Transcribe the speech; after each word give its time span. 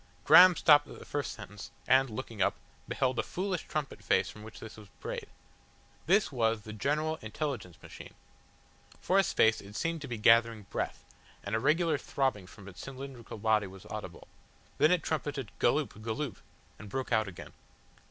Graham 0.23 0.55
stopped 0.55 0.87
at 0.87 0.97
the 0.97 1.05
first 1.05 1.31
sentence, 1.31 1.69
and, 1.87 2.09
looking 2.09 2.41
up, 2.41 2.55
beheld 2.87 3.19
a 3.19 3.21
foolish 3.21 3.67
trumpet 3.67 4.03
face 4.03 4.31
from 4.31 4.41
which 4.41 4.59
this 4.59 4.75
was 4.75 4.87
brayed. 4.99 5.27
This 6.07 6.31
was 6.31 6.61
the 6.63 6.73
General 6.73 7.17
Intelligence 7.21 7.77
Machine. 7.83 8.15
For 8.99 9.19
a 9.19 9.23
space 9.23 9.61
it 9.61 9.75
seemed 9.75 10.01
to 10.01 10.07
be 10.07 10.17
gathering 10.17 10.63
breath, 10.71 11.05
and 11.43 11.53
a 11.53 11.59
regular 11.59 11.99
throbbing 11.99 12.47
from 12.47 12.67
its 12.67 12.81
cylindrical 12.81 13.37
body 13.37 13.67
was 13.67 13.85
audible. 13.91 14.27
Then 14.79 14.89
it 14.89 15.03
trumpeted 15.03 15.51
"Galloop, 15.59 16.01
Galloop," 16.01 16.37
and 16.79 16.89
broke 16.89 17.11
out 17.11 17.27
again. 17.27 17.53